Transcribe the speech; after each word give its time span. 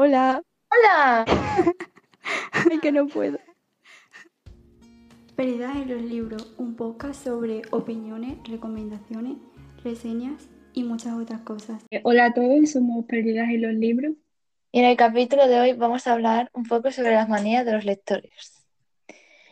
Hola. 0.00 0.40
¡Hola! 0.70 1.24
Ay, 2.52 2.78
que 2.78 2.92
no 2.92 3.08
puedo. 3.08 3.40
Perdidas 5.34 5.74
en 5.74 5.88
los 5.88 6.02
libros, 6.02 6.54
un 6.56 6.76
podcast 6.76 7.24
sobre 7.24 7.62
opiniones, 7.72 8.38
recomendaciones, 8.48 9.38
reseñas 9.82 10.48
y 10.72 10.84
muchas 10.84 11.14
otras 11.14 11.40
cosas. 11.40 11.82
Hola 12.04 12.26
a 12.26 12.32
todos, 12.32 12.70
somos 12.70 13.06
Perdidas 13.06 13.48
en 13.48 13.62
los 13.62 13.72
libros. 13.72 14.12
Y 14.70 14.78
en 14.78 14.84
el 14.84 14.96
capítulo 14.96 15.48
de 15.48 15.58
hoy 15.58 15.72
vamos 15.72 16.06
a 16.06 16.12
hablar 16.12 16.48
un 16.54 16.62
poco 16.62 16.92
sobre 16.92 17.14
las 17.14 17.28
manías 17.28 17.66
de 17.66 17.72
los 17.72 17.84
lectores. 17.84 18.64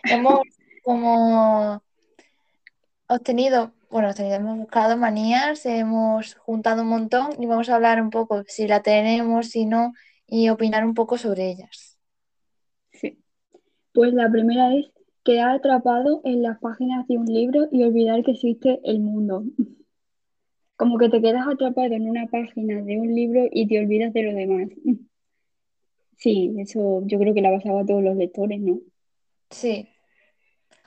Hemos 0.05 0.43
como 0.85 1.83
obtenido, 3.09 3.73
bueno, 3.91 4.11
obtenido, 4.11 4.37
hemos 4.37 4.59
buscado 4.59 4.97
manías, 4.97 5.67
hemos 5.67 6.37
juntado 6.37 6.83
un 6.83 6.89
montón 6.89 7.31
y 7.43 7.47
vamos 7.47 7.69
a 7.69 7.75
hablar 7.75 8.01
un 8.01 8.11
poco 8.11 8.45
si 8.47 8.69
la 8.69 8.81
tenemos, 8.81 9.49
si 9.49 9.67
no, 9.67 9.93
y 10.27 10.49
opinar 10.49 10.85
un 10.85 10.95
poco 10.95 11.19
sobre 11.19 11.51
ellas. 11.51 11.99
Sí. 12.93 13.19
Pues 13.93 14.13
la 14.15 14.31
primera 14.31 14.75
es 14.75 14.87
quedar 15.25 15.57
atrapado 15.57 16.21
en 16.25 16.43
las 16.43 16.59
páginas 16.61 17.07
de 17.09 17.19
un 17.19 17.27
libro 17.27 17.69
y 17.73 17.83
olvidar 17.83 18.23
que 18.23 18.33
existe 18.33 18.81
el 18.85 19.01
mundo. 19.01 19.45
Como 20.77 20.99
que 20.99 21.09
te 21.09 21.23
quedas 21.23 21.47
atrapado 21.49 21.95
en 21.95 22.09
una 22.09 22.27
página 22.27 22.83
de 22.83 22.99
un 23.01 23.15
libro 23.15 23.47
y 23.51 23.67
te 23.67 23.81
olvidas 23.81 24.13
de 24.13 24.23
lo 24.23 24.35
demás. 24.35 24.69
Sí, 26.19 26.55
eso 26.59 27.03
yo 27.05 27.19
creo 27.19 27.35
que 27.35 27.43
la 27.43 27.51
pasaba 27.51 27.83
a 27.83 27.85
todos 27.85 28.03
los 28.03 28.17
lectores, 28.17 28.59
¿no? 28.59 28.81
Sí. 29.51 29.87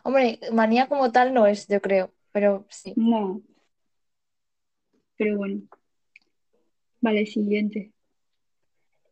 Hombre, 0.03 0.39
manía 0.51 0.87
como 0.87 1.11
tal 1.11 1.35
no 1.35 1.45
es, 1.45 1.67
yo 1.67 1.79
creo, 1.81 2.11
pero 2.31 2.65
sí. 2.69 2.93
No. 2.95 3.39
Pero 5.17 5.37
bueno. 5.37 5.61
Vale, 7.01 7.27
siguiente. 7.27 7.93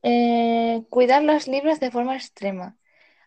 Eh, 0.03 0.83
cuidar 0.89 1.23
los 1.23 1.47
libros 1.47 1.79
de 1.79 1.91
forma 1.91 2.15
extrema. 2.15 2.77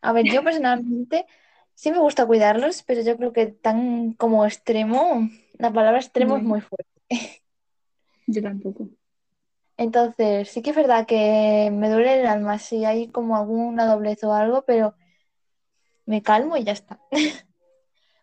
A 0.03 0.13
ver, 0.13 0.27
yo 0.27 0.43
personalmente 0.45 1.27
sí 1.75 1.91
me 1.91 1.99
gusta 1.99 2.27
cuidarlos, 2.27 2.83
pero 2.83 3.03
yo 3.03 3.17
creo 3.17 3.33
que 3.33 3.47
tan 3.47 4.13
como 4.15 4.45
extremo, 4.45 5.29
la 5.55 5.73
palabra 5.73 5.99
extremo 5.99 6.37
es 6.37 6.43
muy 6.43 6.61
fuerte. 6.61 6.91
yo 8.27 8.43
tampoco. 8.43 8.89
Entonces, 9.77 10.51
sí 10.51 10.61
que 10.61 10.71
es 10.71 10.77
verdad 10.77 11.07
que 11.07 11.71
me 11.73 11.89
duele 11.89 12.21
el 12.21 12.27
alma 12.27 12.59
si 12.59 12.85
hay 12.85 13.09
como 13.09 13.37
alguna 13.37 13.87
doblez 13.87 14.23
o 14.25 14.35
algo, 14.35 14.63
pero 14.67 14.95
me 16.05 16.23
calmo 16.23 16.57
y 16.57 16.65
ya 16.65 16.73
está. 16.73 17.01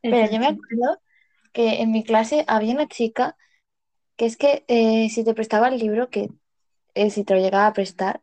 Pero 0.03 0.31
yo 0.31 0.39
me 0.39 0.47
acuerdo 0.47 1.01
que 1.51 1.81
en 1.81 1.91
mi 1.91 2.03
clase 2.03 2.45
había 2.47 2.73
una 2.73 2.87
chica 2.87 3.35
que 4.15 4.25
es 4.25 4.37
que 4.37 4.63
eh, 4.67 5.09
si 5.09 5.23
te 5.23 5.33
prestaba 5.33 5.69
el 5.69 5.79
libro, 5.79 6.09
que 6.09 6.29
eh, 6.93 7.09
si 7.09 7.23
te 7.23 7.33
lo 7.33 7.39
llegaba 7.39 7.67
a 7.67 7.73
prestar, 7.73 8.21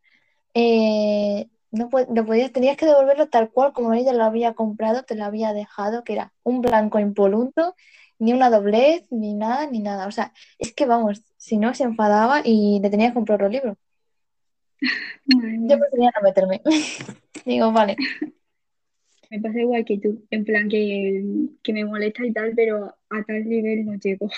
eh, 0.54 1.48
no, 1.70 1.90
no 2.08 2.26
podías, 2.26 2.52
tenías 2.52 2.76
que 2.76 2.86
devolverlo 2.86 3.28
tal 3.28 3.50
cual 3.50 3.72
como 3.72 3.92
ella 3.94 4.12
lo 4.12 4.24
había 4.24 4.54
comprado, 4.54 5.02
te 5.02 5.16
lo 5.16 5.24
había 5.24 5.52
dejado, 5.52 6.04
que 6.04 6.14
era 6.14 6.32
un 6.44 6.60
blanco 6.60 6.98
impoluto, 7.00 7.74
ni 8.18 8.32
una 8.32 8.50
doblez, 8.50 9.04
ni 9.10 9.34
nada, 9.34 9.66
ni 9.70 9.80
nada. 9.80 10.06
O 10.06 10.12
sea, 10.12 10.32
es 10.58 10.72
que 10.74 10.86
vamos, 10.86 11.22
si 11.36 11.58
no 11.58 11.74
se 11.74 11.84
enfadaba 11.84 12.42
y 12.44 12.80
le 12.80 12.90
tenía 12.90 13.08
que 13.08 13.14
comprar 13.14 13.50
libros. 13.50 13.76
Madre 15.26 15.58
Yo 15.62 15.78
prefería 15.78 16.10
no 16.14 16.22
meterme. 16.22 16.62
Digo, 17.44 17.72
vale, 17.72 17.96
Me 19.30 19.40
pasa 19.40 19.58
igual 19.60 19.84
que 19.84 19.98
tú, 19.98 20.24
en 20.30 20.44
plan 20.44 20.68
que, 20.68 21.22
que 21.62 21.72
me 21.72 21.84
molesta 21.84 22.24
y 22.24 22.32
tal, 22.32 22.52
pero 22.54 22.94
a 23.10 23.22
tal 23.24 23.48
nivel 23.48 23.84
no 23.84 23.94
llego. 23.94 24.28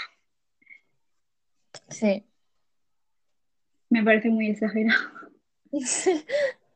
sí. 1.90 2.24
Me 3.90 4.02
parece 4.02 4.30
muy 4.30 4.48
exagerado. 4.50 5.25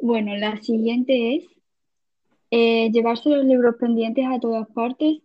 Bueno, 0.00 0.36
la 0.36 0.60
siguiente 0.60 1.36
es 1.36 1.44
eh, 2.50 2.90
llevarse 2.92 3.30
los 3.30 3.44
libros 3.44 3.76
pendientes 3.80 4.26
a 4.26 4.38
todas 4.38 4.68
partes 4.68 5.18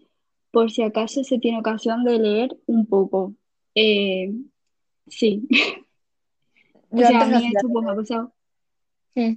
por 0.51 0.71
si 0.71 0.83
acaso 0.83 1.23
se 1.23 1.37
tiene 1.37 1.59
ocasión 1.59 2.03
de 2.05 2.17
leer 2.17 2.57
un 2.65 2.85
poco. 2.85 3.33
Eh, 3.75 4.31
sí, 5.07 5.47
o 6.91 6.97
Yo 6.97 7.05
sea, 7.05 7.21
a 7.21 7.25
mí 7.25 7.47
esto 7.47 7.67
pues 7.67 7.85
me 7.85 7.91
ha 7.91 7.95
pasado, 7.95 8.33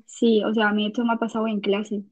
sí, 0.06 0.42
o 0.44 0.54
sea, 0.54 0.68
a 0.68 0.72
mí 0.72 0.86
esto 0.86 1.04
me 1.04 1.14
ha 1.14 1.16
pasado 1.16 1.48
en 1.48 1.60
clase. 1.60 2.02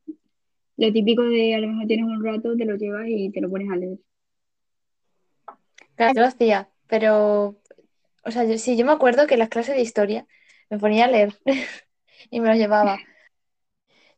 Lo 0.77 0.93
típico 0.93 1.23
de 1.23 1.55
a 1.55 1.61
lo 1.61 1.69
mejor 1.69 1.87
tienes 1.87 2.07
un 2.07 2.25
rato, 2.25 2.57
te 2.57 2.65
lo 2.65 2.77
llevas 2.77 3.07
y 3.07 3.31
te 3.31 3.41
lo 3.41 3.49
pones 3.49 3.71
a 3.71 3.77
leer. 3.77 3.99
Claro, 5.95 6.15
yo 6.15 6.21
lo 6.23 6.27
hacía, 6.27 6.69
pero, 6.89 7.60
o 8.25 8.31
sea, 8.31 8.45
yo, 8.45 8.59
sí, 8.59 8.77
yo 8.77 8.85
me 8.87 8.93
acuerdo 8.93 9.27
que 9.27 9.35
en 9.35 9.41
las 9.41 9.49
clases 9.49 9.77
de 9.77 9.83
historia 9.83 10.27
me 10.69 10.79
ponía 10.79 11.05
a 11.07 11.09
leer 11.09 11.39
y 12.31 12.41
me 12.41 12.49
los 12.49 12.57
llevaba. 12.59 12.99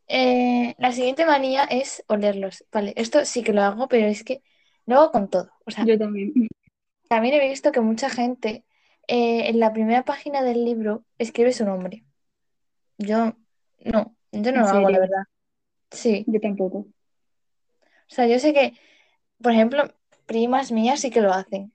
Eh, 0.09 0.75
la 0.79 0.93
siguiente 0.93 1.25
manía 1.25 1.65
es 1.65 2.05
olerlos. 2.09 2.65
Vale, 2.73 2.93
esto 2.97 3.25
sí 3.25 3.43
que 3.43 3.53
lo 3.53 3.63
hago, 3.63 3.89
pero 3.89 4.07
es 4.07 4.25
que 4.25 4.43
lo 4.87 4.97
hago 4.99 5.11
con 5.13 5.31
todo. 5.31 5.51
O 5.65 5.71
sea, 5.71 5.85
Yo 5.85 5.99
también. 5.99 6.33
también 7.09 7.35
he 7.35 7.49
visto 7.49 7.73
que 7.73 7.81
mucha 7.81 8.11
gente 8.11 8.65
eh, 9.09 9.49
en 9.49 9.61
la 9.61 9.73
primera 9.73 10.05
página 10.05 10.43
del 10.43 10.65
libro 10.65 11.05
escribe 11.19 11.53
su 11.53 11.65
nombre. 11.65 12.05
Yo 12.99 13.35
no, 13.85 14.17
yo 14.33 14.53
no 14.53 14.61
lo 14.61 14.69
hago, 14.69 14.91
la 14.91 14.99
verdad. 14.99 15.23
Sí, 15.91 16.25
yo 16.27 16.41
tampoco. 16.41 16.79
o 16.79 16.87
sea, 18.09 18.27
yo 18.27 18.39
sé 18.39 18.53
que, 18.53 18.75
por 19.43 19.53
ejemplo, 19.53 19.85
primas 20.27 20.73
mías 20.73 21.01
sí 21.01 21.11
que 21.11 21.21
lo 21.21 21.33
hacen, 21.33 21.73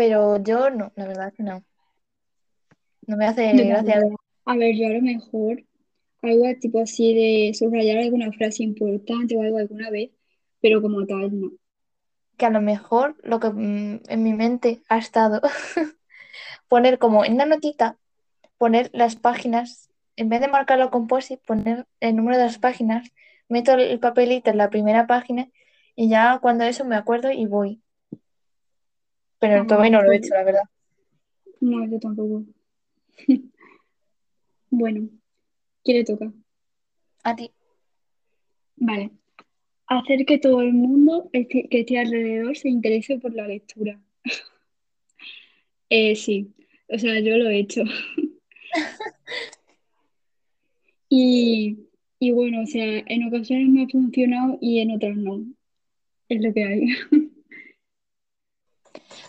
pero 0.00 0.42
yo 0.42 0.70
no, 0.70 0.92
la 0.96 1.06
verdad 1.06 1.30
que 1.34 1.42
no. 1.42 1.62
No 3.06 3.18
me 3.18 3.26
hace 3.26 3.52
gracia. 3.52 4.00
A 4.46 4.56
ver, 4.56 4.74
yo 4.74 4.86
a 4.86 4.90
lo 4.92 5.02
mejor 5.02 5.62
algo 6.22 6.46
tipo 6.58 6.80
así 6.80 7.12
de 7.12 7.52
subrayar 7.52 7.98
alguna 7.98 8.32
frase 8.32 8.62
importante 8.62 9.36
o 9.36 9.42
algo 9.42 9.58
alguna 9.58 9.90
vez, 9.90 10.10
pero 10.62 10.80
como 10.80 11.04
tal, 11.04 11.38
no. 11.38 11.50
que 12.38 12.46
a 12.46 12.50
lo 12.50 12.62
mejor 12.62 13.14
lo 13.22 13.40
que 13.40 13.50
mm, 13.50 14.00
en 14.08 14.22
mi 14.22 14.32
mente 14.32 14.80
ha 14.88 14.96
estado 14.96 15.42
poner 16.68 16.98
como 16.98 17.26
en 17.26 17.34
una 17.34 17.44
notita, 17.44 17.98
poner 18.56 18.88
las 18.94 19.16
páginas, 19.16 19.90
en 20.16 20.30
vez 20.30 20.40
de 20.40 20.48
marcarlo 20.48 20.90
con 20.90 21.08
post-it, 21.08 21.42
poner 21.46 21.86
el 22.00 22.16
número 22.16 22.38
de 22.38 22.44
las 22.44 22.58
páginas, 22.58 23.12
meto 23.50 23.74
el 23.74 24.00
papelito 24.00 24.48
en 24.48 24.56
la 24.56 24.70
primera 24.70 25.06
página 25.06 25.50
y 25.94 26.08
ya 26.08 26.38
cuando 26.40 26.64
eso 26.64 26.86
me 26.86 26.96
acuerdo 26.96 27.30
y 27.30 27.44
voy. 27.44 27.82
Pero 29.40 29.66
todavía 29.66 29.90
no 29.90 30.02
lo 30.02 30.12
he 30.12 30.16
hecho, 30.16 30.34
la 30.34 30.44
verdad. 30.44 30.62
no, 31.60 31.86
yo 31.86 31.98
tampoco. 31.98 32.44
Bueno, 34.72 35.08
¿quién 35.82 35.96
le 35.96 36.04
toca? 36.04 36.32
A 37.24 37.34
ti. 37.34 37.50
Vale. 38.76 39.10
Hacer 39.88 40.24
que 40.24 40.38
todo 40.38 40.60
el 40.60 40.72
mundo 40.72 41.28
que 41.32 41.66
esté 41.68 41.98
alrededor 41.98 42.56
se 42.56 42.68
interese 42.68 43.18
por 43.18 43.34
la 43.34 43.46
lectura. 43.46 44.00
Eh, 45.92 46.14
sí, 46.14 46.54
o 46.88 46.96
sea, 46.98 47.18
yo 47.18 47.36
lo 47.36 47.50
he 47.50 47.58
hecho. 47.58 47.82
Y, 51.12 51.88
y 52.20 52.30
bueno, 52.30 52.62
o 52.62 52.66
sea, 52.66 53.02
en 53.04 53.24
ocasiones 53.26 53.68
me 53.68 53.82
ha 53.82 53.88
funcionado 53.88 54.58
y 54.60 54.78
en 54.78 54.92
otras 54.92 55.16
no. 55.16 55.44
Es 56.28 56.40
lo 56.40 56.54
que 56.54 56.64
hay. 56.64 56.86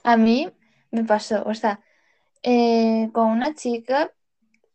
A 0.03 0.17
mí 0.17 0.51
me 0.91 1.03
pasó, 1.05 1.43
o 1.45 1.53
sea, 1.53 1.81
eh, 2.43 3.09
con 3.13 3.27
una 3.29 3.53
chica 3.55 4.11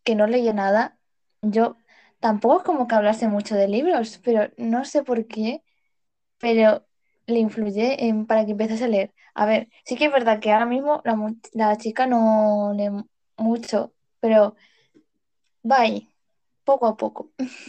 que 0.04 0.14
no 0.16 0.26
leía 0.26 0.52
nada, 0.54 0.98
yo 1.42 1.76
tampoco 2.20 2.58
es 2.58 2.64
como 2.64 2.86
que 2.88 2.94
hablase 2.96 3.28
mucho 3.28 3.54
de 3.56 3.68
libros, 3.68 4.20
pero 4.24 4.50
no 4.58 4.84
sé 4.86 5.02
por 5.04 5.26
qué. 5.26 5.62
pero 6.38 6.86
le 7.26 7.38
influye 7.40 7.96
para 8.28 8.44
que 8.46 8.52
empieces 8.52 8.82
a 8.82 8.88
leer. 8.88 9.12
A 9.34 9.46
ver, 9.46 9.68
sí 9.84 9.96
que 9.96 10.06
es 10.06 10.12
verdad 10.12 10.40
que 10.40 10.52
ahora 10.52 10.66
mismo 10.66 11.02
la, 11.04 11.16
chica 11.78 12.06
no 12.06 12.72
lee 12.76 12.90
mu- 12.90 13.04
mucho, 13.38 13.92
pero 14.20 14.54
va 15.70 15.78
poco 16.64 16.86
a 16.86 16.96
poco. 16.96 17.30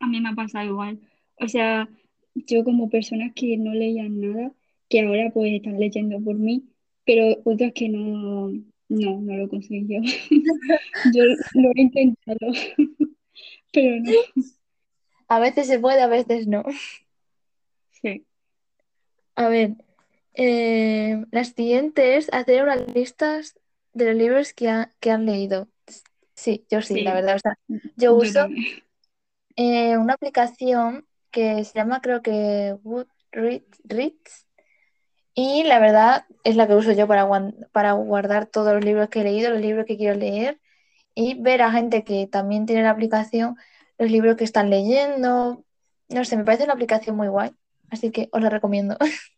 A 0.00 0.06
mí 0.06 0.20
me 0.20 0.30
ha 0.30 0.34
pasado 0.34 0.64
igual. 0.66 1.00
O 1.40 1.48
sea, 1.48 1.88
yo 2.34 2.64
como 2.64 2.88
personas 2.90 3.32
que 3.34 3.56
no 3.58 3.72
leían 3.74 4.20
nada, 4.20 4.52
que 4.88 5.00
ahora 5.02 5.30
pues 5.32 5.52
están 5.54 5.78
leyendo 5.78 6.20
por 6.20 6.34
mí, 6.36 6.64
pero 7.04 7.36
otras 7.44 7.72
que 7.74 7.88
no, 7.88 8.50
no, 8.88 9.20
no 9.20 9.36
lo 9.36 9.48
conseguí 9.48 9.86
yo. 9.88 10.00
Yo 11.14 11.24
lo 11.54 11.70
he 11.74 11.80
intentado, 11.82 12.38
pero 13.72 14.00
no. 14.00 14.12
A 15.28 15.38
veces 15.40 15.66
se 15.66 15.78
puede, 15.78 16.02
a 16.02 16.06
veces 16.08 16.46
no. 16.46 16.64
Sí, 18.02 18.24
A 19.34 19.48
ver, 19.48 19.72
eh, 20.34 21.24
la 21.30 21.44
siguiente 21.44 22.16
es 22.16 22.32
hacer 22.32 22.62
unas 22.62 22.94
listas 22.94 23.58
de 23.92 24.06
los 24.06 24.14
libros 24.16 24.52
que, 24.52 24.68
ha- 24.68 24.94
que 25.00 25.10
han 25.10 25.26
leído. 25.26 25.68
Sí, 26.34 26.66
yo 26.70 26.82
sí, 26.82 27.02
la 27.02 27.14
verdad. 27.14 27.36
O 27.36 27.38
sea, 27.38 27.58
yo 27.96 28.14
uso 28.14 28.48
eh, 29.56 29.96
una 29.96 30.14
aplicación 30.14 31.06
que 31.30 31.64
se 31.64 31.74
llama, 31.78 32.00
creo 32.00 32.22
que 32.22 32.76
Goodreads, 32.82 33.80
Reads, 33.84 34.45
Y 35.36 35.64
la 35.64 35.80
verdad 35.80 36.26
es 36.44 36.56
la 36.56 36.68
que 36.68 36.74
uso 36.76 36.92
yo 36.92 37.08
para, 37.08 37.28
para 37.72 37.92
guardar 37.94 38.46
todos 38.48 38.74
los 38.74 38.84
libros 38.84 39.10
que 39.10 39.22
he 39.22 39.24
leído, 39.24 39.50
los 39.52 39.62
libros 39.62 39.86
que 39.86 39.98
quiero 39.98 40.16
leer 40.18 40.60
y 41.14 41.34
ver 41.42 41.62
a 41.62 41.72
gente 41.72 42.04
que 42.04 42.28
también 42.28 42.66
tiene 42.66 42.84
la 42.84 42.90
aplicación, 42.92 43.56
los 43.98 44.10
libros 44.12 44.36
que 44.36 44.44
están 44.44 44.70
leyendo. 44.70 45.64
No 46.10 46.24
sé, 46.26 46.36
me 46.38 46.44
parece 46.44 46.64
una 46.64 46.74
aplicación 46.74 47.16
muy 47.16 47.28
guay, 47.28 47.52
así 47.90 48.12
que 48.12 48.28
os 48.32 48.42
la 48.42 48.50
recomiendo. 48.50 48.96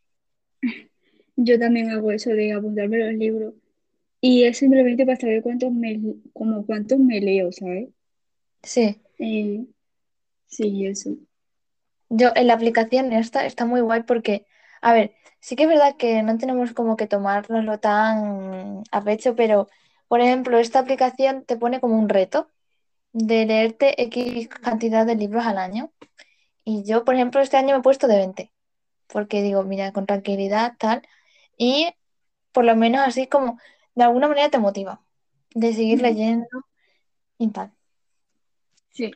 Yo 1.36 1.58
también 1.58 1.90
hago 1.90 2.10
eso 2.12 2.30
de 2.30 2.52
apuntarme 2.52 2.98
los 2.98 3.14
libros. 3.14 3.54
Y 4.20 4.44
es 4.44 4.58
simplemente 4.58 5.06
para 5.06 5.18
saber 5.20 5.42
cuántos 5.42 5.72
me, 5.72 6.00
como 6.34 6.66
cuántos 6.66 6.98
me 7.00 7.20
leo, 7.20 7.52
¿sabes? 7.52 7.88
Sí, 8.62 9.00
Eh, 9.18 9.64
sí, 10.46 10.86
eso. 10.86 11.16
yo 12.08 12.30
en 12.34 12.46
la 12.46 12.54
aplicación 12.54 13.12
esta 13.12 13.44
está 13.46 13.64
muy 13.64 13.80
guay 13.80 14.02
porque, 14.04 14.46
a 14.82 14.92
ver, 14.92 15.14
sí 15.40 15.56
que 15.56 15.64
es 15.64 15.68
verdad 15.68 15.96
que 15.96 16.22
no 16.22 16.38
tenemos 16.38 16.72
como 16.72 16.96
que 16.96 17.06
tomárnoslo 17.06 17.78
tan 17.80 18.82
a 18.90 19.02
pecho, 19.04 19.34
pero, 19.36 19.68
por 20.08 20.20
ejemplo, 20.20 20.58
esta 20.58 20.80
aplicación 20.80 21.44
te 21.44 21.56
pone 21.56 21.80
como 21.80 21.98
un 21.98 22.08
reto 22.08 22.50
de 23.12 23.46
leerte 23.46 24.02
X 24.04 24.48
cantidad 24.48 25.06
de 25.06 25.16
libros 25.16 25.46
al 25.46 25.58
año. 25.58 25.92
Y 26.64 26.84
yo, 26.84 27.04
por 27.04 27.14
ejemplo, 27.16 27.40
este 27.40 27.56
año 27.56 27.74
me 27.74 27.80
he 27.80 27.82
puesto 27.82 28.08
de 28.08 28.16
20, 28.18 28.52
porque 29.08 29.42
digo, 29.42 29.64
mira, 29.64 29.92
con 29.92 30.06
tranquilidad, 30.06 30.74
tal, 30.78 31.02
y 31.58 31.90
por 32.52 32.64
lo 32.64 32.76
menos 32.76 33.02
así 33.06 33.26
como 33.28 33.58
de 33.94 34.04
alguna 34.04 34.28
manera 34.28 34.50
te 34.50 34.58
motiva 34.58 35.02
de 35.54 35.72
seguir 35.74 36.02
leyendo 36.02 36.48
y 37.38 37.48
tal. 37.50 37.72
Sí. 38.90 39.10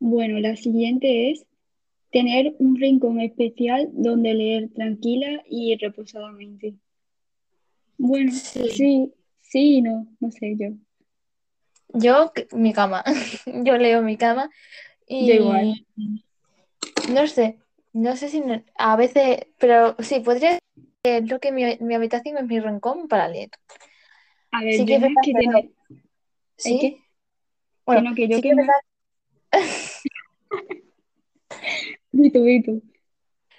Bueno, 0.00 0.38
la 0.40 0.56
siguiente 0.56 1.30
es 1.30 1.46
tener 2.10 2.54
un 2.58 2.76
rincón 2.76 3.20
especial 3.20 3.88
donde 3.92 4.34
leer 4.34 4.70
tranquila 4.74 5.42
y 5.48 5.76
reposadamente. 5.76 6.74
Bueno, 7.98 8.32
Sí. 8.32 8.68
sí, 8.70 9.12
sí 9.40 9.76
y 9.76 9.82
no, 9.82 10.06
no 10.20 10.30
sé 10.30 10.56
yo. 10.58 10.68
Yo, 11.92 12.32
mi 12.52 12.72
cama, 12.72 13.04
yo 13.46 13.76
leo 13.76 14.02
mi 14.02 14.16
cama 14.16 14.50
Yo 15.08 15.34
igual. 15.34 15.66
y 15.96 16.24
no 17.12 17.26
sé, 17.26 17.58
no 17.92 18.16
sé 18.16 18.28
si 18.28 18.40
no- 18.40 18.62
a 18.76 18.96
veces, 18.96 19.46
pero 19.58 19.96
sí, 19.98 20.20
podría 20.20 20.58
es 21.02 21.28
lo 21.30 21.40
que 21.40 21.50
mi, 21.50 21.64
mi 21.80 21.94
habitación 21.94 22.36
es 22.38 22.44
mi 22.44 22.60
rincón 22.60 23.08
para 23.08 23.28
leer. 23.28 23.50
A 24.52 24.62
ver, 24.62 24.74
Sí 24.74 24.86
que 24.86 25.00
yo 25.00 25.06
es 25.06 25.12
que 25.22 25.32
que 25.32 25.38
tener, 25.38 25.70
¿Sí? 26.56 26.98
Bueno, 27.86 28.14
Que 28.14 28.28
yo 28.28 28.36
sí 28.36 28.42
que 28.42 28.52
Vito, 32.12 32.42
Vito. 32.42 32.82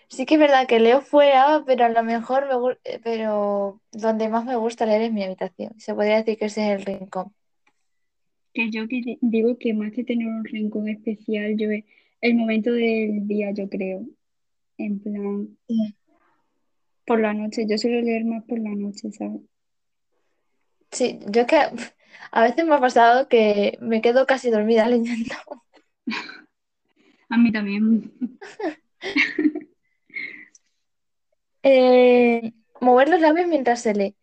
sí 0.10 0.26
que 0.26 0.36
es 0.36 0.40
verdad 0.40 0.68
que 0.68 0.80
leo 0.80 1.02
fuera, 1.02 1.64
pero 1.66 1.86
a 1.86 1.90
lo 1.90 2.04
mejor 2.04 2.48
me 2.48 2.78
eh, 2.84 3.00
pero 3.04 3.82
donde 3.92 4.30
más 4.30 4.46
me 4.46 4.56
gusta 4.56 4.86
leer 4.86 5.04
es 5.04 5.14
mi 5.14 5.24
habitación. 5.24 5.80
Se 5.80 5.94
podría 5.96 6.18
decir 6.18 6.38
que 6.38 6.46
ese 6.46 6.74
es 6.74 6.80
el 6.80 6.86
rincón. 6.86 7.34
Que 8.54 8.70
yo 8.70 8.88
que 8.88 9.02
di- 9.02 9.20
digo 9.22 9.58
que 9.58 9.74
más 9.74 9.92
que 9.94 10.04
tener 10.04 10.28
un 10.28 10.44
rincón 10.46 10.90
especial, 10.90 11.56
yo 11.58 11.72
es 11.72 11.86
el 12.22 12.36
momento 12.36 12.72
del 12.72 13.28
día, 13.28 13.52
yo 13.52 13.70
creo. 13.70 14.06
En 14.78 15.00
plan, 15.00 15.58
Sí. 15.68 15.96
por 17.06 17.20
la 17.20 17.34
noche. 17.34 17.66
Yo 17.68 17.78
suelo 17.78 18.02
leer 18.02 18.26
más 18.26 18.44
por 18.46 18.60
la 18.60 18.72
noche, 18.72 19.12
¿sabes? 19.12 19.42
Sí, 20.92 21.20
yo 21.30 21.42
es 21.42 21.48
que 21.48 21.58
a 22.32 22.42
veces 22.44 22.66
me 22.66 22.76
ha 22.76 22.80
pasado 22.80 23.28
que 23.30 23.78
me 23.82 24.02
quedo 24.02 24.26
casi 24.26 24.50
dormida 24.52 24.86
leyendo. 24.90 25.36
A 27.32 27.38
mí 27.38 27.52
también. 27.52 28.12
Eh, 31.64 32.54
mover 32.82 33.10
los 33.10 33.22
labios 33.22 33.48
mientras 33.48 33.82
se 33.82 33.94
lee. 33.96 34.16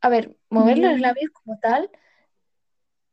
A 0.00 0.08
ver, 0.08 0.36
mover 0.50 0.78
los 0.78 0.98
labios 1.00 1.30
como 1.32 1.56
tal, 1.60 1.88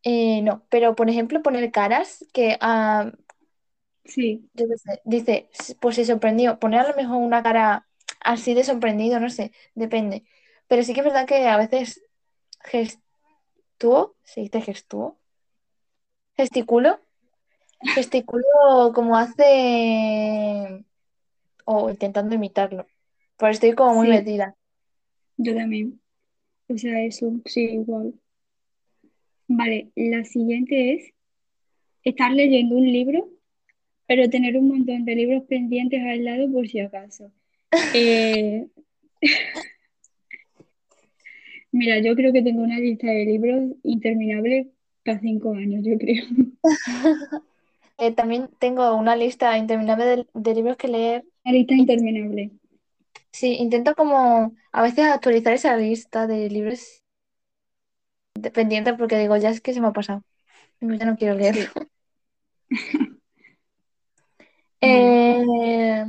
eh, 0.03 0.42
no, 0.44 0.65
pero 0.69 0.95
por 0.95 1.09
ejemplo 1.09 1.42
poner 1.42 1.71
caras 1.71 2.25
que, 2.33 2.57
ah, 2.62 3.12
sí, 4.06 4.50
yo 4.53 4.68
qué 4.68 4.77
sé, 4.77 5.01
dice, 5.06 5.50
pues 5.80 5.95
se 5.95 6.06
sorprendió, 6.06 6.59
poner 6.59 6.81
a 6.81 6.89
lo 6.89 6.95
mejor 6.95 7.18
una 7.18 7.44
cara 7.44 7.88
así 8.21 8.53
de 8.53 8.63
sorprendido, 8.63 9.19
no 9.19 9.30
sé, 9.30 9.51
depende. 9.75 10.24
Pero 10.68 10.83
sí 10.83 10.94
que 10.94 11.01
es 11.01 11.06
verdad 11.06 11.27
que 11.27 11.47
a 11.47 11.57
veces 11.57 12.01
gestúo, 12.63 14.15
¿se 14.24 14.42
dice 14.42 14.62
gestúo? 14.62 15.19
Gesticulo, 16.38 17.00
gesticulo 17.81 18.44
como 18.94 19.18
hace, 19.18 20.83
o 21.66 21.89
intentando 21.89 22.36
imitarlo, 22.36 22.86
pero 23.38 23.51
estoy 23.51 23.74
como 23.74 23.95
muy 23.95 24.07
sí, 24.07 24.13
metida. 24.13 24.56
yo 25.38 25.56
también. 25.56 26.00
O 26.68 26.77
sea, 26.77 27.04
eso, 27.04 27.31
sí, 27.45 27.62
igual. 27.62 28.13
Vale, 29.48 29.92
la 29.95 30.25
siguiente 30.25 30.94
es 30.94 31.13
estar 32.04 32.31
leyendo 32.31 32.75
un 32.75 32.92
libro, 32.92 33.30
pero 34.07 34.30
tener 34.30 34.57
un 34.57 34.69
montón 34.69 35.06
de 35.06 35.16
libros 35.16 35.44
pendientes 35.44 36.01
al 36.04 36.24
lado 36.24 36.51
por 36.51 36.68
si 36.68 36.80
acaso. 36.80 37.31
Eh, 37.94 38.68
mira, 41.71 42.00
yo 42.00 42.16
creo 42.16 42.31
que 42.31 42.42
tengo 42.42 42.62
una 42.63 42.80
lista 42.80 43.07
de 43.07 43.25
libros 43.25 43.74
interminable 43.83 44.71
para 45.04 45.19
cinco 45.19 45.54
años, 45.54 45.83
yo 45.83 45.98
creo. 45.98 46.24
Eh, 47.97 48.12
también 48.13 48.50
tengo 48.59 48.94
una 48.95 49.15
lista 49.15 49.57
interminable 49.57 50.06
de, 50.06 50.27
de 50.33 50.53
libros 50.56 50.77
que 50.77 50.88
leer. 50.88 51.25
Una 51.45 51.53
lista 51.53 51.74
interminable. 51.75 52.51
sí, 53.31 53.56
intento 53.57 53.95
como 53.95 54.56
a 54.71 54.81
veces 54.81 55.06
actualizar 55.06 55.53
esa 55.53 55.75
lista 55.77 56.27
de 56.27 56.50
libros 56.50 57.03
pendientes 58.53 58.94
porque 58.97 59.18
digo, 59.18 59.36
ya 59.38 59.50
es 59.50 59.62
que 59.62 59.74
se 59.74 59.81
me 59.81 59.88
ha 59.88 59.94
pasado. 59.94 60.24
Ya 60.81 61.06
no 61.06 61.18
quiero 61.18 61.36
leer. 61.36 61.56
Sí, 61.56 61.69
vale. 64.81 65.18
Eh, 65.62 66.06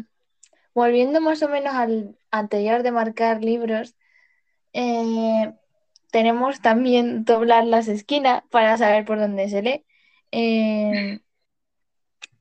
volviendo 0.75 1.21
más 1.21 1.43
o 1.43 1.49
menos 1.49 1.75
al 1.75 2.19
anterior 2.31 2.83
de 2.83 2.93
marcar 2.93 3.43
libros, 3.45 3.97
eh, 4.73 5.55
tenemos 6.11 6.61
también 6.63 7.25
doblar 7.25 7.67
las 7.67 7.89
esquinas 7.89 8.43
para 8.51 8.79
saber 8.79 9.05
por 9.05 9.19
dónde 9.21 9.49
se 9.51 9.63
lee. 9.63 9.87
Eh, 10.33 11.21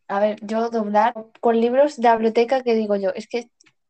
a 0.07 0.19
ver, 0.19 0.39
yo 0.45 0.69
doblar 0.69 1.13
con 1.39 1.59
libros 1.59 1.97
de 1.97 2.03
la 2.03 2.15
biblioteca 2.15 2.63
que 2.63 2.75
digo 2.75 2.95
yo, 2.95 3.11
es 3.15 3.27
que 3.27 3.49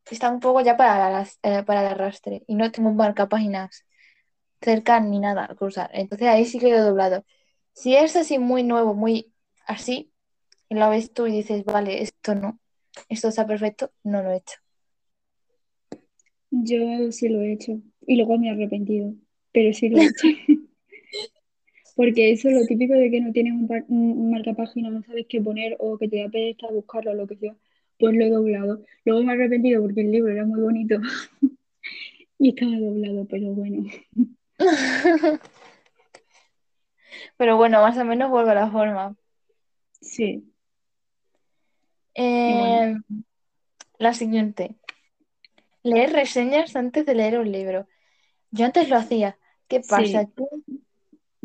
está 0.10 0.30
un 0.30 0.40
poco 0.40 0.62
ya 0.62 0.78
para, 0.78 1.24
eh, 1.44 1.64
para 1.64 1.82
el 1.82 1.88
arrastre 1.88 2.44
y 2.48 2.56
no 2.56 2.72
tengo 2.72 2.90
un 2.90 2.96
marcapáginas 2.96 3.86
cerca 4.62 5.00
ni 5.00 5.20
nada 5.20 5.46
a 5.50 5.56
cruzar. 5.56 5.90
Entonces 5.94 6.28
ahí 6.28 6.46
sí 6.46 6.60
que 6.60 6.70
lo 6.70 6.78
he 6.78 6.80
doblado. 6.80 7.26
Si 7.74 7.96
es 7.96 8.16
así 8.16 8.40
muy 8.40 8.64
nuevo, 8.64 8.94
muy 8.94 9.34
así, 9.66 10.12
y 10.70 10.76
lo 10.76 10.90
ves 10.90 11.14
tú 11.14 11.28
y 11.28 11.32
dices, 11.32 11.66
vale, 11.66 12.02
esto 12.02 12.36
no, 12.36 12.60
esto 13.10 13.28
está 13.28 13.46
perfecto, 13.46 13.92
no 14.04 14.24
lo 14.24 14.32
he 14.32 14.38
hecho. 14.38 14.58
Yo 16.52 17.12
sí 17.12 17.28
lo 17.28 17.42
he 17.42 17.54
hecho 17.54 17.74
y 18.08 18.16
luego 18.16 18.38
me 18.38 18.48
he 18.48 18.52
arrepentido, 18.52 19.14
pero 19.52 19.74
sí 19.74 19.90
lo 19.90 20.00
he 20.00 20.06
hecho. 20.06 20.28
Porque 21.96 22.32
eso 22.32 22.50
es 22.50 22.56
lo 22.56 22.66
típico 22.66 22.94
de 22.94 23.10
que 23.12 23.22
no 23.22 23.32
tienes 23.32 23.54
un, 23.54 23.68
par- 23.68 23.86
un 23.88 24.32
marcapágina, 24.32 24.90
no 24.90 25.04
sabes 25.04 25.26
qué 25.30 25.42
poner 25.42 25.76
o 25.80 25.98
que 25.98 26.08
te 26.10 26.22
da 26.24 26.30
pereza 26.30 26.68
buscarlo 26.72 27.12
o 27.12 27.16
lo 27.16 27.28
que 27.28 27.38
sea, 27.38 27.56
pues 28.00 28.16
lo 28.16 28.26
he 28.26 28.30
doblado. 28.30 28.82
Luego 29.06 29.24
me 29.24 29.34
he 29.34 29.36
arrepentido 29.36 29.82
porque 29.82 30.02
el 30.02 30.12
libro 30.12 30.32
era 30.34 30.46
muy 30.46 30.62
bonito 30.62 30.98
y 32.40 32.50
estaba 32.50 32.78
doblado, 32.78 33.26
pero 33.30 33.50
bueno, 33.54 33.84
Pero 37.38 37.58
bueno, 37.58 37.82
más 37.82 37.98
o 37.98 38.06
menos 38.06 38.30
vuelvo 38.30 38.52
a 38.52 38.56
la 38.56 38.70
forma. 38.72 39.16
sí. 40.02 40.54
Bueno, 42.46 42.84
Eh, 42.84 42.96
la 44.00 44.14
siguiente, 44.14 44.78
leer 45.84 46.12
reseñas 46.12 46.76
antes 46.76 47.06
de 47.06 47.16
leer 47.16 47.40
un 47.40 47.50
libro. 47.52 47.88
Yo 48.52 48.66
antes 48.66 48.90
lo 48.90 48.98
hacía. 48.98 49.40
¿Qué 49.70 49.82
pasa? 49.82 50.26
sí, 50.26 50.32
Que 50.36 50.46
yo 50.68 50.85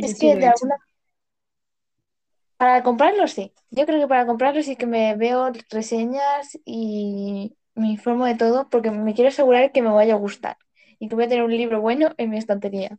es 0.01 0.17
que 0.17 0.37
de 0.37 0.47
alguna 0.47 0.77
Para 2.57 2.83
comprarlo 2.83 3.27
sí. 3.29 3.53
Yo 3.71 3.87
creo 3.87 4.01
que 4.01 4.09
para 4.09 4.27
comprarlo 4.27 4.63
sí 4.63 4.77
que 4.77 4.87
me 4.87 5.17
veo 5.17 5.51
reseñas 5.71 6.59
y 6.65 7.57
me 7.75 7.89
informo 7.91 8.27
de 8.27 8.35
todo 8.37 8.69
porque 8.69 8.91
me 8.91 9.15
quiero 9.15 9.29
asegurar 9.31 9.73
que 9.73 9.83
me 9.83 9.91
vaya 9.91 10.15
a 10.15 10.17
gustar 10.19 10.59
y 10.99 11.09
que 11.09 11.15
voy 11.15 11.25
a 11.25 11.29
tener 11.29 11.45
un 11.45 11.57
libro 11.57 11.81
bueno 11.81 12.11
en 12.19 12.31
mi 12.31 12.39
estantería. 12.39 12.99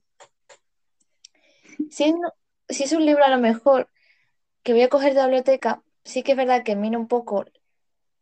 Si, 1.89 2.12
no- 2.13 2.34
si 2.70 2.84
es 2.84 2.91
un 2.93 3.05
libro 3.05 3.24
a 3.24 3.29
lo 3.29 3.38
mejor 3.39 3.89
que 4.63 4.74
voy 4.74 4.84
a 4.84 4.89
coger 4.89 5.12
de 5.13 5.20
la 5.22 5.25
biblioteca, 5.27 5.84
sí 6.03 6.24
que 6.24 6.34
es 6.34 6.38
verdad 6.38 6.63
que 6.63 6.75
miro 6.75 7.00
un 7.00 7.08
poco, 7.10 7.46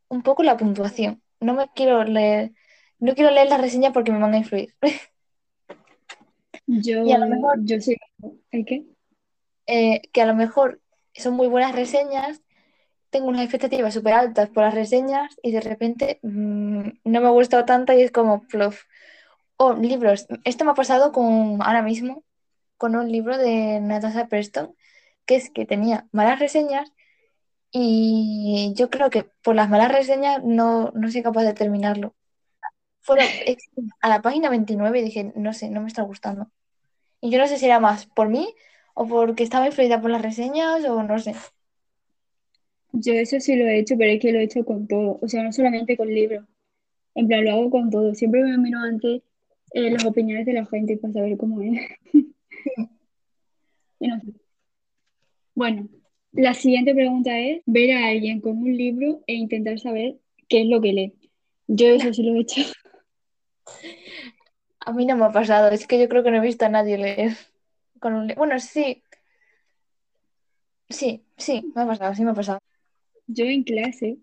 un 0.09 0.23
poco 0.23 0.43
la 0.43 0.57
puntuación. 0.57 1.23
No 1.41 1.53
me 1.55 1.69
quiero 1.75 2.03
leer, 2.05 2.53
no 2.99 3.15
quiero 3.15 3.31
leer 3.31 3.49
las 3.49 3.61
reseñas 3.61 3.93
porque 3.93 4.11
me 4.11 4.19
van 4.19 4.33
a 4.35 4.37
influir. 4.39 4.75
Y 7.01 7.11
a 7.11 7.17
lo 7.17 7.27
Yo, 7.27 7.27
mejor, 7.27 7.57
yo 7.63 7.79
sí. 7.81 7.95
¿El 8.51 8.65
qué? 8.65 8.85
eh, 9.67 10.01
que 10.13 10.21
a 10.21 10.27
lo 10.27 10.35
mejor 10.35 10.81
son 11.15 11.35
muy 11.35 11.47
buenas 11.47 11.75
reseñas 11.75 12.41
tengo 13.11 13.27
unas 13.29 13.43
expectativas 13.43 13.93
súper 13.93 14.13
altas 14.13 14.49
por 14.51 14.63
las 14.63 14.73
reseñas 14.75 15.35
y 15.43 15.51
de 15.53 15.61
repente 15.61 16.19
mm, 16.23 16.81
no 17.05 17.21
me 17.21 17.27
ha 17.27 17.31
gustado 17.31 17.65
tanto 17.65 17.93
y 17.93 18.01
es 18.03 18.11
como 18.11 18.43
plof. 18.47 18.83
O 19.57 19.73
libros. 19.75 20.27
Esto 20.45 20.65
me 20.65 20.71
ha 20.71 20.75
pasado 20.75 21.11
con 21.13 21.61
ahora 21.63 21.81
mismo 21.83 22.23
con 22.77 22.95
un 22.97 23.11
libro 23.11 23.37
de 23.37 23.79
Natasha 23.81 24.27
Preston, 24.29 24.75
que 25.27 25.35
es 25.37 25.51
que 25.51 25.65
tenía 25.67 26.07
malas 26.13 26.39
reseñas 26.39 26.91
y 27.71 28.73
yo 28.77 28.89
creo 28.91 29.09
que 29.11 29.25
por 29.43 29.55
las 29.55 29.69
malas 29.69 29.91
reseñas 29.93 30.43
no, 30.43 30.91
no 30.95 31.11
soy 31.11 31.23
capaz 31.23 31.43
de 31.43 31.53
terminarlo. 31.55 32.15
Fue 33.01 33.17
la- 33.17 33.25
es- 33.27 33.69
a 34.01 34.09
la 34.09 34.21
página 34.23 34.49
29 34.49 34.99
y 35.01 35.03
dije, 35.03 35.33
no 35.35 35.53
sé, 35.53 35.69
no 35.71 35.81
me 35.81 35.87
está 35.89 36.03
gustando. 36.03 36.51
Y 37.21 37.31
yo 37.31 37.37
no 37.37 37.47
sé 37.47 37.57
si 37.57 37.65
era 37.65 37.79
más 37.79 38.05
por 38.07 38.29
mí 38.29 38.47
o 38.93 39.07
porque 39.07 39.43
estaba 39.43 39.67
influida 39.67 40.01
por 40.01 40.11
las 40.11 40.21
reseñas 40.21 40.83
o 40.85 41.03
no 41.03 41.19
sé. 41.19 41.35
Yo 42.91 43.13
eso 43.13 43.39
sí 43.39 43.55
lo 43.55 43.65
he 43.65 43.79
hecho, 43.79 43.95
pero 43.97 44.11
es 44.11 44.19
que 44.19 44.31
lo 44.31 44.39
he 44.39 44.43
hecho 44.43 44.65
con 44.65 44.87
todo. 44.87 45.19
O 45.21 45.27
sea, 45.27 45.43
no 45.43 45.51
solamente 45.51 45.95
con 45.95 46.07
libros. 46.13 46.45
En 47.15 47.27
plan, 47.27 47.45
lo 47.45 47.51
hago 47.51 47.69
con 47.69 47.89
todo. 47.89 48.15
Siempre 48.15 48.43
me 48.43 48.57
miro 48.57 48.79
antes 48.79 49.21
eh, 49.73 49.91
las 49.91 50.05
opiniones 50.05 50.45
de 50.45 50.53
la 50.53 50.65
gente 50.65 50.97
para 50.97 51.13
saber 51.13 51.37
cómo 51.37 51.61
es. 51.61 51.79
Y 54.01 54.07
no 54.07 54.17
sé. 54.21 54.27
Bueno, 55.55 55.89
la 56.31 56.53
siguiente 56.53 56.93
pregunta 56.93 57.37
es 57.37 57.61
ver 57.65 57.91
a 57.91 58.07
alguien 58.07 58.39
con 58.39 58.57
un 58.57 58.75
libro 58.75 59.21
e 59.27 59.33
intentar 59.33 59.77
saber 59.77 60.15
qué 60.47 60.61
es 60.61 60.67
lo 60.67 60.79
que 60.79 60.93
lee. 60.93 61.13
Yo 61.67 61.87
eso 61.87 62.13
sí 62.13 62.23
lo 62.23 62.35
he 62.35 62.41
hecho. 62.41 62.61
A 64.89 64.91
mí 64.97 65.05
no 65.05 65.15
me 65.17 65.25
ha 65.25 65.31
pasado, 65.31 65.69
es 65.69 65.85
que 65.87 65.99
yo 65.99 66.09
creo 66.09 66.23
que 66.23 66.31
no 66.31 66.37
he 66.37 66.41
visto 66.49 66.65
a 66.65 66.69
nadie 66.69 66.97
leer 66.97 67.33
con 67.99 68.13
un 68.15 68.27
Bueno, 68.37 68.59
sí, 68.59 69.03
sí, 70.89 71.25
sí, 71.37 71.71
me 71.75 71.81
ha 71.83 71.87
pasado, 71.87 72.13
sí 72.15 72.23
me 72.23 72.31
ha 72.31 72.33
pasado. 72.33 72.59
Yo 73.27 73.45
en 73.45 73.63
clase, 73.63 74.17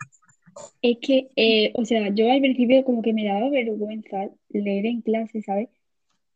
es 0.83 0.99
que, 1.01 1.31
eh, 1.37 1.73
o 1.77 1.85
sea, 1.85 2.11
yo 2.15 2.31
al 2.33 2.41
principio 2.41 2.85
como 2.85 3.03
que 3.03 3.13
me 3.15 3.25
daba 3.27 3.51
vergüenza 3.51 4.31
leer 4.51 4.87
en 4.87 5.03
clase, 5.03 5.43
¿sabes? 5.43 5.69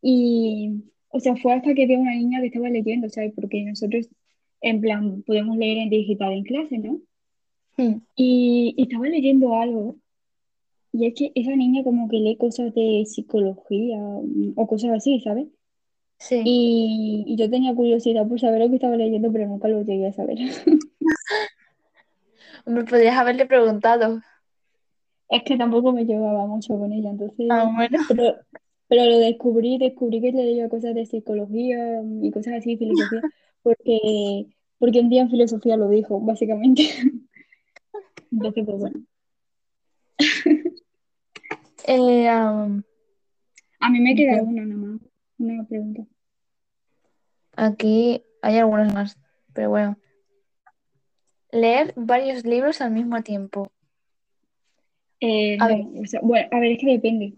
Y, 0.02 0.84
o 1.10 1.20
sea, 1.20 1.36
fue 1.36 1.54
hasta 1.54 1.74
que 1.74 1.86
vi 1.86 1.94
a 1.96 1.98
una 2.00 2.14
niña 2.16 2.40
que 2.40 2.48
estaba 2.48 2.70
leyendo, 2.70 3.08
¿sabes? 3.10 3.32
Porque 3.36 3.62
nosotros, 3.64 4.08
en 4.62 4.80
plan, 4.80 5.22
podemos 5.24 5.56
leer 5.58 5.78
en 5.78 5.90
digital 5.90 6.32
en 6.34 6.44
clase, 6.44 6.78
¿no? 6.78 7.00
Hmm, 7.76 8.00
Y, 8.14 8.74
y 8.76 8.82
estaba 8.84 9.08
leyendo 9.08 9.54
algo, 9.56 9.96
y 10.92 11.06
es 11.06 11.14
que 11.14 11.32
esa 11.34 11.54
niña 11.56 11.84
como 11.84 12.08
que 12.08 12.18
lee 12.18 12.36
cosas 12.36 12.74
de 12.74 13.04
psicología 13.06 13.98
mm, 13.98 14.54
o 14.56 14.66
cosas 14.66 14.90
así, 14.92 15.20
¿sabes? 15.20 15.46
Sí. 16.18 16.42
Y, 16.44 17.24
y 17.26 17.36
yo 17.36 17.48
tenía 17.48 17.74
curiosidad 17.74 18.26
por 18.28 18.38
saber 18.40 18.60
lo 18.60 18.68
que 18.68 18.74
estaba 18.76 18.96
leyendo, 18.96 19.32
pero 19.32 19.46
nunca 19.46 19.68
lo 19.68 19.82
llegué 19.82 20.08
a 20.08 20.12
saber. 20.12 20.38
Me 22.66 22.84
podrías 22.84 23.16
haberle 23.16 23.46
preguntado. 23.46 24.20
Es 25.28 25.42
que 25.44 25.56
tampoco 25.56 25.92
me 25.92 26.04
llevaba 26.04 26.46
mucho 26.46 26.76
con 26.76 26.92
ella, 26.92 27.10
entonces... 27.10 27.46
Ah, 27.50 27.70
bueno. 27.74 27.98
Pero, 28.08 28.34
pero 28.88 29.04
lo 29.04 29.18
descubrí, 29.18 29.78
descubrí 29.78 30.20
que 30.20 30.32
leía 30.32 30.68
cosas 30.68 30.94
de 30.94 31.06
psicología 31.06 32.02
y 32.20 32.30
cosas 32.32 32.54
así, 32.54 32.76
filosofía, 32.76 33.22
porque, 33.62 34.46
porque 34.78 35.00
un 35.00 35.08
día 35.08 35.22
en 35.22 35.30
filosofía 35.30 35.76
lo 35.76 35.88
dijo, 35.88 36.20
básicamente. 36.20 36.82
Entonces, 38.32 38.64
pues 38.64 38.78
bueno. 38.78 39.00
Eh, 41.92 42.28
A 42.28 43.90
mí 43.90 43.98
me 44.00 44.14
queda 44.14 44.42
una 44.44 44.64
nada 44.64 44.80
más, 44.80 45.00
una 45.38 45.64
pregunta. 45.66 46.02
aquí 47.56 48.22
hay 48.42 48.58
algunos 48.58 48.92
más, 48.94 49.18
pero 49.52 49.70
bueno. 49.70 49.96
Leer 51.50 51.92
varios 51.96 52.44
libros 52.44 52.80
al 52.80 52.92
mismo 52.92 53.22
tiempo. 53.22 53.72
Eh, 55.18 55.56
A 55.60 55.68
no, 55.68 55.76
ver. 55.76 56.04
o 56.04 56.06
sea, 56.06 56.20
bueno, 56.22 56.48
a 56.52 56.60
ver, 56.60 56.72
es 56.72 56.78
que 56.78 56.86
depende. 56.86 57.34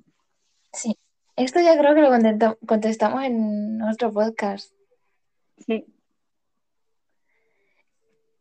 Sí. 0.75 0.99
Esto 1.37 1.61
ya 1.61 1.79
creo 1.79 1.95
que 1.95 2.03
lo 2.03 2.57
contestamos 2.67 3.25
en 3.25 3.81
otro 3.81 4.13
podcast. 4.13 4.71
Sí, 5.67 5.87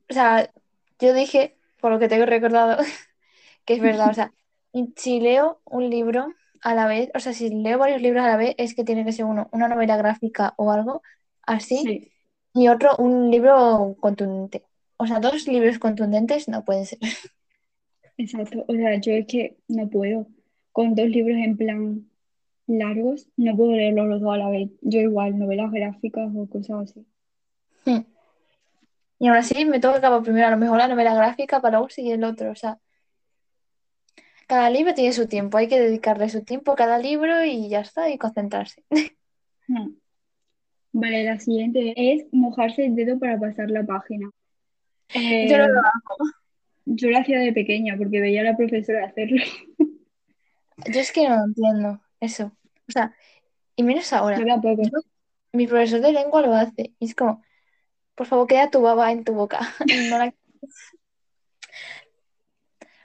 O 0.10 0.13
sea, 0.13 0.51
yo 1.00 1.13
dije, 1.13 1.56
por 1.80 1.94
lo 1.94 2.00
que 2.00 2.10
tengo 2.10 2.25
recordado, 2.25 2.84
que 3.65 3.75
es 3.75 3.80
verdad. 3.82 4.10
O 4.10 4.13
sea, 4.13 4.34
si 4.96 5.20
leo 5.20 5.62
un 5.66 5.90
libro 5.90 6.34
a 6.62 6.74
la 6.74 6.88
vez, 6.88 7.10
o 7.16 7.20
sea, 7.20 7.34
si 7.34 7.50
leo 7.50 7.78
varios 7.78 8.01
libros 8.01 8.24
a 8.24 8.28
la 8.28 8.38
vez, 8.38 8.56
es 8.58 8.75
que 8.75 8.84
tiene 8.84 9.06
que 9.06 9.12
ser 9.12 9.25
uno, 9.25 9.50
una 9.51 9.68
novela 9.68 9.98
gráfica 9.98 10.54
o 10.58 10.72
algo 10.72 11.01
así, 11.44 11.78
sí, 11.78 12.12
y 12.54 12.68
otro, 12.68 12.96
un 12.98 13.32
libro 13.32 13.96
contundente. 14.00 14.63
O 14.98 15.08
sea, 15.08 15.20
dos 15.20 15.48
libros 15.48 15.80
contundentes 15.80 16.48
no 16.48 16.66
pueden 16.66 16.86
ser. 16.86 17.00
exacto. 18.18 18.66
O 18.68 18.74
sea, 18.74 19.00
yo 19.00 19.13
es 19.13 19.25
que 19.25 19.58
no 19.68 19.90
puedo. 19.90 20.28
Con 20.72 20.96
dos 20.96 21.08
libros 21.08 21.38
en 21.38 21.58
plan 21.58 22.10
largos, 22.68 23.28
no 23.36 23.56
puedo 23.56 23.72
leerlos 23.72 24.08
los 24.08 24.22
dos 24.22 24.34
a 24.34 24.38
la 24.38 24.50
vez. 24.50 24.70
Yo 24.82 25.00
igual, 25.00 25.38
novelas 25.38 25.72
gráficas 25.72 26.30
o 26.36 26.48
cosas 26.48 26.92
así. 26.92 27.06
Hmm. 27.86 28.06
Y 29.20 29.28
aún 29.28 29.38
así 29.38 29.66
me 29.66 29.78
acabar 29.78 30.24
primero 30.24 30.48
a 30.48 30.51
lo 30.51 30.58
mejor 30.58 30.78
la 30.78 30.88
novela 30.88 31.13
gráfica 31.13 31.62
para 31.62 31.78
luego 31.78 31.90
seguir 31.90 32.13
el 32.13 32.24
otro. 32.24 32.51
O 32.51 32.56
sea, 32.56 32.80
cada 34.51 34.70
libro 34.70 34.93
tiene 34.93 35.13
su 35.13 35.27
tiempo, 35.27 35.58
hay 35.58 35.70
que 35.70 35.79
dedicarle 35.79 36.27
su 36.27 36.43
tiempo 36.43 36.74
a 36.74 36.75
cada 36.75 36.98
libro 36.98 37.46
y 37.46 37.70
ya 37.70 37.79
está, 37.79 38.10
y 38.10 38.17
concentrarse. 38.17 38.84
Hmm. 39.67 39.91
Vale, 40.93 41.24
la 41.24 41.39
siguiente 41.39 41.93
es 41.96 42.25
mojarse 42.34 42.84
el 42.86 42.96
dedo 42.96 43.17
para 43.17 43.39
pasar 43.39 43.72
la 43.72 43.86
página. 43.86 44.29
Yo 45.13 45.22
no 45.58 45.65
Eh, 45.65 45.67
lo 45.70 45.79
hago. 45.79 46.17
yo 46.84 47.10
lo 47.10 47.17
hacía 47.17 47.39
de 47.39 47.53
pequeña 47.53 47.96
porque 47.98 48.20
veía 48.20 48.41
a 48.41 48.43
la 48.43 48.58
profesora 48.58 49.05
hacerlo. 49.05 49.41
Yo 50.93 51.00
es 51.00 51.13
que 51.13 51.29
no 51.29 51.38
lo 51.38 51.43
entiendo 51.46 52.01
eso. 52.20 52.51
O 52.89 52.91
sea, 52.91 53.15
y 53.77 53.84
menos 53.84 54.10
Yo 54.10 54.17
ahora. 54.17 54.46
tampoco. 54.46 54.81
Yo- 54.84 55.00
mi 55.53 55.65
profesor 55.65 56.01
de 56.01 56.12
lengua 56.12 56.41
lo 56.41 56.53
hace. 56.53 56.93
Y 57.00 57.05
es 57.05 57.15
como, 57.15 57.41
por 58.15 58.27
favor, 58.27 58.48
queda 58.48 58.70
tu 58.70 58.81
baba 58.81 59.13
en 59.13 59.24
tu 59.24 59.34
boca. 59.34 59.60
No 60.12 60.17
la- 60.17 60.34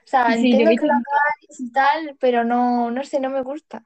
sea, 0.07 0.25
Sí, 0.33 0.51
entiendo 0.51 0.71
que 0.79 0.85
lo 0.87 0.93
hagáis 0.93 1.59
y 1.59 1.71
tal, 1.71 2.17
pero 2.19 2.43
no, 2.43 2.91
no 2.91 3.03
sé, 3.03 3.19
no 3.19 3.29
me 3.29 3.41
gusta. 3.43 3.83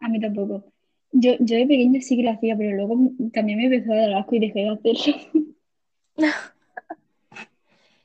a 0.00 0.08
mí 0.08 0.20
tampoco. 0.20 0.64
Yo, 1.12 1.32
yo 1.40 1.56
de 1.56 1.66
pequeña 1.66 2.00
sí 2.02 2.16
que 2.16 2.22
lo 2.22 2.30
hacía, 2.32 2.56
pero 2.56 2.76
luego 2.76 2.96
también 3.32 3.58
me 3.58 3.66
empezó 3.66 3.92
a 3.92 3.96
dar 3.96 4.14
asco 4.14 4.34
y 4.36 4.40
dejé 4.40 4.60
de 4.60 4.70
hacerlo. 4.70 5.48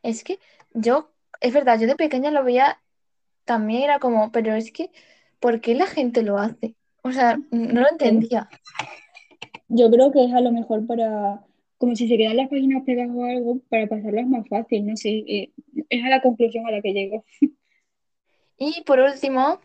Es 0.03 0.23
que 0.23 0.39
yo, 0.73 1.09
es 1.41 1.53
verdad, 1.53 1.79
yo 1.79 1.87
de 1.87 1.95
pequeña 1.95 2.31
lo 2.31 2.43
veía, 2.43 2.81
también 3.45 3.83
era 3.83 3.99
como, 3.99 4.31
pero 4.31 4.53
es 4.53 4.71
que, 4.71 4.91
¿por 5.39 5.61
qué 5.61 5.75
la 5.75 5.87
gente 5.87 6.23
lo 6.23 6.37
hace? 6.37 6.75
O 7.03 7.11
sea, 7.11 7.37
no 7.51 7.81
lo 7.81 7.89
entendía. 7.89 8.49
Yo 9.69 9.89
creo 9.89 10.11
que 10.11 10.25
es 10.25 10.33
a 10.33 10.41
lo 10.41 10.51
mejor 10.51 10.85
para, 10.85 11.43
como 11.83 11.97
si 11.97 12.07
se 12.07 12.15
quedan 12.15 12.37
las 12.37 12.47
páginas 12.47 12.81
pegadas 12.85 13.13
o 13.13 13.25
algo, 13.25 13.59
para 13.67 13.87
pasarlas 13.87 14.25
más 14.25 14.47
fácil, 14.47 14.85
no 14.85 14.95
sé. 14.95 15.09
eh, 15.27 15.51
es 15.89 16.05
a 16.05 16.07
la 16.07 16.21
conclusión 16.21 16.65
a 16.65 16.71
la 16.71 16.81
que 16.81 16.93
llego. 16.93 17.25
Y 18.57 18.83
por 18.83 18.99
último, 18.99 19.59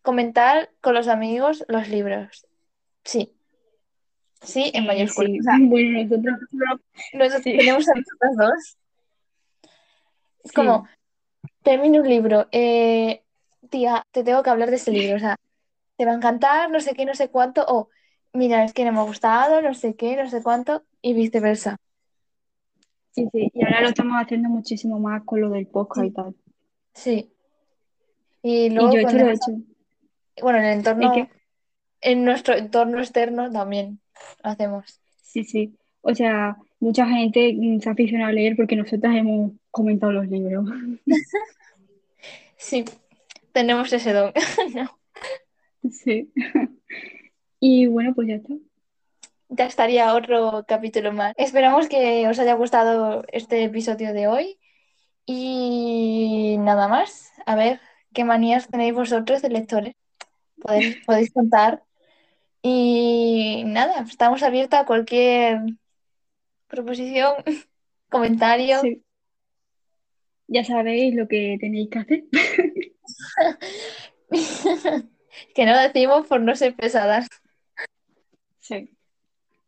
comentar 0.00 0.70
con 0.80 0.94
los 0.94 1.06
amigos 1.06 1.66
los 1.68 1.86
libros. 1.90 2.46
Sí, 3.04 3.34
sí, 4.40 4.70
en 4.72 4.86
mayúsculas. 4.86 5.32
sí, 5.32 5.38
O 5.38 5.42
sea, 5.42 5.58
bueno, 5.60 6.02
nosotros 6.02 6.34
nosotros 7.12 7.42
sí, 7.42 7.58
tenemos 7.58 7.86
a 7.90 7.92
nosotras 7.94 8.36
dos. 8.38 8.78
Es 10.42 10.52
como, 10.52 10.88
termino 11.62 12.00
un 12.00 12.08
libro, 12.08 12.48
eh, 12.52 13.22
tía, 13.68 14.06
te 14.12 14.24
tengo 14.24 14.42
que 14.42 14.48
hablar 14.48 14.70
de 14.70 14.76
ese 14.76 14.92
libro, 14.92 15.16
o 15.16 15.20
sea, 15.20 15.36
te 15.98 16.06
va 16.06 16.12
a 16.12 16.16
encantar, 16.16 16.70
no 16.70 16.80
sé 16.80 16.94
qué, 16.94 17.04
no 17.04 17.14
sé 17.14 17.28
cuánto, 17.28 17.66
o 17.68 17.90
mira, 18.32 18.64
es 18.64 18.72
que 18.72 18.84
no 18.84 18.92
me 18.92 19.00
ha 19.00 19.02
gustado, 19.02 19.62
no 19.62 19.74
sé 19.74 19.94
qué, 19.96 20.16
no 20.16 20.28
sé 20.30 20.42
cuánto, 20.42 20.84
y 21.02 21.14
viceversa. 21.14 21.76
Sí, 23.12 23.28
sí, 23.32 23.50
y 23.52 23.64
ahora 23.64 23.82
lo 23.82 23.88
estamos 23.88 24.14
haciendo 24.22 24.48
muchísimo 24.48 24.98
más 25.00 25.22
con 25.24 25.40
lo 25.40 25.50
del 25.50 25.66
podcast 25.66 26.06
y 26.06 26.10
tal. 26.12 26.34
sí. 26.94 27.32
Y 28.42 28.70
Y 28.70 28.70
luego 28.70 28.90
yo 28.90 29.02
con 29.02 29.10
esto 29.10 29.18
lo 29.18 29.28
he 29.28 29.32
hecho. 29.34 29.52
bueno, 30.42 30.58
en 30.58 30.64
el 30.64 30.70
¿El 30.72 30.78
entorno, 30.78 31.28
en 32.00 32.24
nuestro 32.24 32.54
entorno 32.56 32.98
externo 33.00 33.50
también 33.52 34.00
lo 34.42 34.50
hacemos. 34.50 35.00
Sí, 35.22 35.44
sí. 35.44 35.78
O 36.02 36.14
sea, 36.14 36.56
mucha 36.80 37.06
gente 37.06 37.56
se 37.80 37.90
aficiona 37.90 38.28
a 38.28 38.32
leer 38.32 38.56
porque 38.56 38.76
nosotras 38.76 39.14
hemos 39.16 39.52
comentado 39.70 40.12
los 40.12 40.28
libros. 40.28 40.66
Sí, 42.56 42.84
tenemos 43.52 43.92
ese 43.92 44.12
don. 44.12 44.32
No. 44.74 44.98
Sí. 45.90 46.32
Y 47.60 47.86
bueno, 47.86 48.14
pues 48.14 48.28
ya 48.28 48.34
está. 48.36 48.54
Ya 49.50 49.66
estaría 49.66 50.14
otro 50.14 50.64
capítulo 50.66 51.12
más. 51.12 51.34
Esperamos 51.36 51.88
que 51.88 52.26
os 52.28 52.38
haya 52.38 52.54
gustado 52.54 53.24
este 53.32 53.64
episodio 53.64 54.12
de 54.14 54.26
hoy. 54.26 54.58
Y 55.26 56.56
nada 56.60 56.88
más. 56.88 57.30
A 57.46 57.54
ver 57.56 57.80
qué 58.14 58.24
manías 58.24 58.68
tenéis 58.68 58.94
vosotros 58.94 59.42
de 59.42 59.50
lectores. 59.50 59.94
Podéis, 60.60 60.96
podéis 61.06 61.32
contar. 61.32 61.82
Y 62.62 63.64
nada, 63.66 64.00
estamos 64.08 64.42
abiertos 64.42 64.80
a 64.80 64.86
cualquier 64.86 65.60
proposición, 66.66 67.34
comentario. 68.10 68.80
Sí. 68.80 69.02
ya 70.46 70.64
sabéis 70.64 71.14
lo 71.14 71.26
que 71.28 71.56
tenéis 71.60 71.88
que 71.90 71.98
hacer. 71.98 72.24
que 75.54 75.66
no 75.66 75.72
lo 75.72 75.78
decimos 75.80 76.26
por 76.26 76.40
no 76.40 76.54
ser 76.54 76.74
pesadas. 76.76 77.28
Sí. 78.70 78.88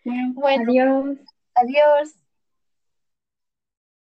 Bueno, 0.04 0.32
Bueno. 0.34 0.64
adiós. 0.70 1.18
Adiós. 1.54 2.14